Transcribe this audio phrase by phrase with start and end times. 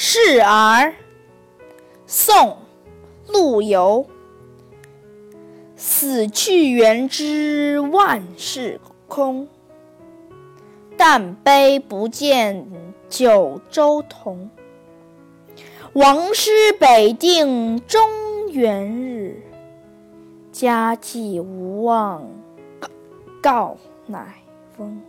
[0.00, 0.94] 示儿
[2.06, 2.58] 宋
[3.26, 4.06] 陆游。
[5.74, 9.48] 死去元知万事空
[10.96, 12.64] 但悲不见
[13.08, 14.48] 九州同。
[15.94, 18.00] 王师北定中
[18.52, 19.42] 原日
[20.52, 22.30] 家祭无忘
[23.42, 23.76] 告
[24.06, 24.32] 乃
[24.76, 25.02] 翁